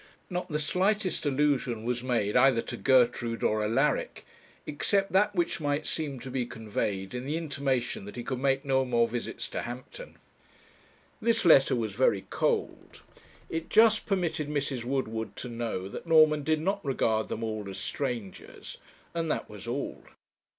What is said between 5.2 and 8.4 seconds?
which might seem to be conveyed in the intimation that he could